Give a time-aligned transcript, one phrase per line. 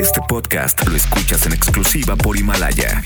[0.00, 3.02] Este podcast lo escuchas en exclusiva por Himalaya.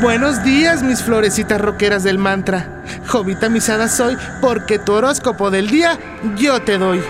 [0.00, 2.84] Buenos días, mis florecitas roqueras del mantra.
[3.08, 5.98] Jovita misada soy porque tu horóscopo del día
[6.36, 7.02] yo te doy.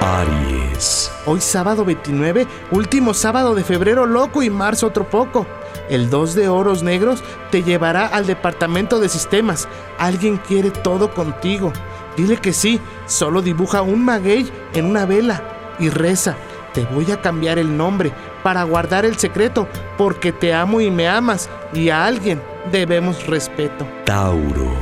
[0.00, 1.10] Aries.
[1.26, 5.46] Hoy sábado 29, último sábado de febrero loco y marzo otro poco.
[5.88, 9.66] El 2 de oros negros te llevará al departamento de sistemas.
[9.98, 11.72] Alguien quiere todo contigo.
[12.16, 16.36] Dile que sí, solo dibuja un maguey en una vela y reza.
[16.72, 19.68] Te voy a cambiar el nombre para guardar el secreto
[19.98, 22.40] porque te amo y me amas y a alguien
[22.70, 23.86] debemos respeto.
[24.04, 24.72] Tauro.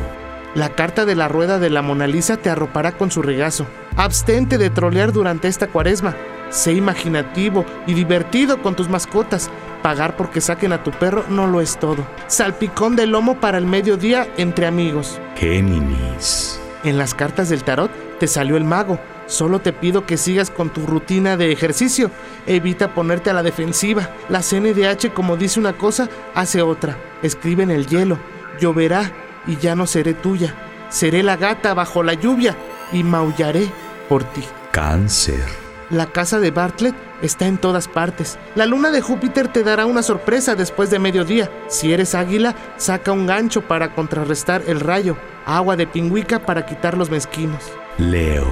[0.54, 3.66] La carta de la rueda de la Mona Lisa te arropará con su regazo.
[3.96, 6.16] Abstente de trolear durante esta cuaresma.
[6.50, 9.48] Sé imaginativo y divertido con tus mascotas.
[9.82, 12.04] Pagar porque saquen a tu perro no lo es todo.
[12.26, 15.20] Salpicón de lomo para el mediodía entre amigos.
[15.36, 16.59] Géminis.
[16.84, 18.98] En las cartas del tarot te salió el mago.
[19.26, 22.10] Solo te pido que sigas con tu rutina de ejercicio.
[22.46, 24.10] Evita ponerte a la defensiva.
[24.28, 26.96] La CNDH, como dice una cosa, hace otra.
[27.22, 28.18] Escribe en el hielo.
[28.58, 29.12] Lloverá
[29.46, 30.54] y ya no seré tuya.
[30.88, 32.56] Seré la gata bajo la lluvia
[32.92, 33.70] y maullaré
[34.08, 34.42] por ti.
[34.72, 35.59] Cáncer.
[35.90, 38.38] La casa de Bartlett está en todas partes.
[38.54, 41.50] La luna de Júpiter te dará una sorpresa después de mediodía.
[41.66, 45.16] Si eres águila, saca un gancho para contrarrestar el rayo.
[45.46, 47.72] Agua de pingüica para quitar los mezquinos.
[47.98, 48.46] Leo.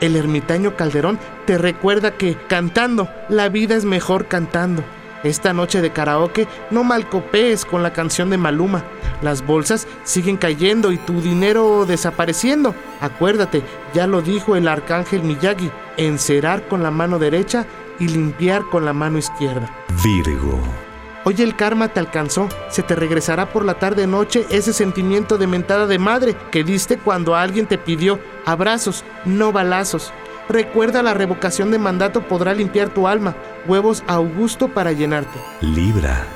[0.00, 4.82] El ermitaño Calderón te recuerda que, cantando, la vida es mejor cantando.
[5.24, 8.84] Esta noche de karaoke no malcopees con la canción de Maluma.
[9.20, 12.74] Las bolsas siguen cayendo y tu dinero desapareciendo.
[13.00, 13.62] Acuérdate,
[13.94, 17.66] ya lo dijo el arcángel Miyagi, encerar con la mano derecha
[17.98, 19.74] y limpiar con la mano izquierda.
[20.04, 20.60] Virgo.
[21.24, 25.46] Hoy el karma te alcanzó, se te regresará por la tarde noche ese sentimiento de
[25.46, 30.12] mentada de madre que diste cuando alguien te pidió abrazos, no balazos.
[30.48, 33.34] Recuerda la revocación de mandato podrá limpiar tu alma,
[33.66, 35.38] huevos a Augusto para llenarte.
[35.60, 36.26] Libra.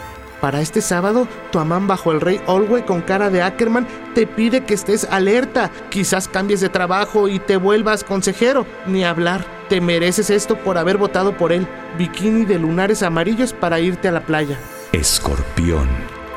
[0.43, 4.65] Para este sábado, tu amán bajo el rey Olwe con cara de Ackerman te pide
[4.65, 5.71] que estés alerta.
[5.89, 8.67] Quizás cambies de trabajo y te vuelvas consejero.
[8.87, 9.45] Ni hablar.
[9.69, 11.67] Te mereces esto por haber votado por él.
[11.97, 14.59] Bikini de lunares amarillos para irte a la playa.
[14.91, 15.89] Escorpión.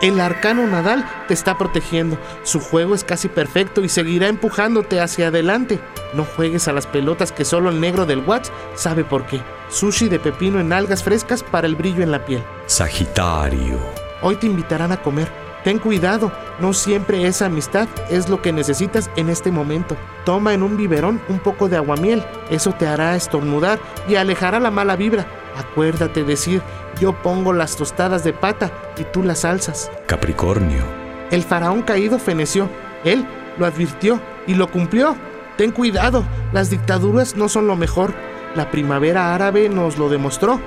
[0.01, 2.17] El arcano Nadal te está protegiendo.
[2.43, 5.79] Su juego es casi perfecto y seguirá empujándote hacia adelante.
[6.13, 9.41] No juegues a las pelotas que solo el negro del Watts sabe por qué.
[9.69, 12.43] Sushi de pepino en algas frescas para el brillo en la piel.
[12.67, 13.79] Sagitario.
[14.21, 15.44] Hoy te invitarán a comer.
[15.65, 19.97] Ten cuidado, no siempre esa amistad es lo que necesitas en este momento.
[20.23, 24.69] Toma en un biberón un poco de aguamiel, eso te hará estornudar y alejará la
[24.69, 25.25] mala vibra.
[25.57, 26.61] Acuérdate decir,
[27.01, 29.89] yo pongo las tostadas de pata y tú las salsas.
[30.05, 30.83] Capricornio.
[31.31, 32.69] El faraón caído feneció,
[33.03, 33.25] él
[33.57, 35.15] lo advirtió y lo cumplió.
[35.57, 38.13] Ten cuidado, las dictaduras no son lo mejor.
[38.53, 40.59] La primavera árabe nos lo demostró.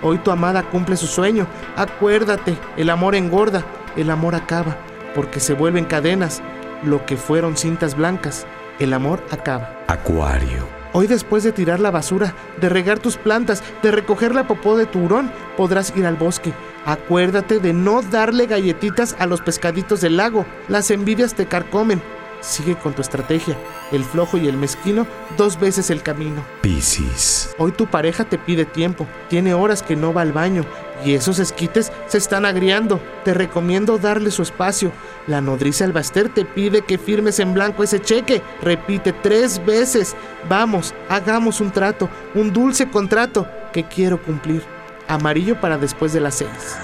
[0.00, 1.46] Hoy tu amada cumple su sueño.
[1.76, 3.64] Acuérdate, el amor engorda,
[3.96, 4.76] el amor acaba,
[5.14, 6.42] porque se vuelven cadenas.
[6.82, 8.46] Lo que fueron cintas blancas,
[8.78, 9.82] el amor acaba.
[9.88, 10.66] Acuario.
[10.92, 14.86] Hoy después de tirar la basura, de regar tus plantas, de recoger la popó de
[14.86, 16.52] tu hurón, podrás ir al bosque.
[16.86, 20.46] Acuérdate de no darle galletitas a los pescaditos del lago.
[20.68, 22.00] Las envidias te carcomen.
[22.40, 23.56] Sigue con tu estrategia.
[23.92, 26.44] El flojo y el mezquino, dos veces el camino.
[26.60, 27.54] Piscis.
[27.58, 29.06] Hoy tu pareja te pide tiempo.
[29.28, 30.64] Tiene horas que no va al baño.
[31.04, 33.00] Y esos esquites se están agriando.
[33.24, 34.92] Te recomiendo darle su espacio.
[35.26, 38.42] La nodriza Albaster te pide que firmes en blanco ese cheque.
[38.62, 40.14] Repite tres veces.
[40.48, 42.08] Vamos, hagamos un trato.
[42.34, 44.62] Un dulce contrato que quiero cumplir.
[45.08, 46.76] Amarillo para después de las seis.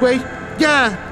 [0.00, 0.20] Güey,
[0.58, 1.11] ya,